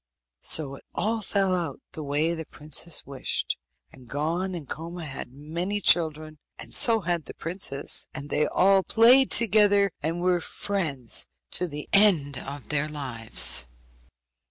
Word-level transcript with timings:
So 0.41 0.77
it 0.77 0.83
all 0.95 1.21
fell 1.21 1.53
out 1.55 1.79
as 1.93 1.93
the 2.35 2.45
princess 2.49 3.05
wished; 3.05 3.55
and 3.91 4.09
Gon 4.09 4.55
and 4.55 4.67
Koma 4.67 5.05
had 5.05 5.31
many 5.31 5.79
children, 5.79 6.39
and 6.57 6.73
so 6.73 7.01
had 7.01 7.25
the 7.25 7.35
princess, 7.35 8.07
and 8.11 8.31
they 8.31 8.47
all 8.47 8.81
played 8.81 9.29
together, 9.29 9.91
and 10.01 10.19
were 10.19 10.41
friends 10.41 11.27
to 11.51 11.67
the 11.67 11.87
end 11.93 12.39
of 12.39 12.69
their 12.69 12.89
lives. 12.89 13.67